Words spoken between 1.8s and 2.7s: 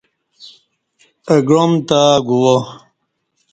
تہ گوا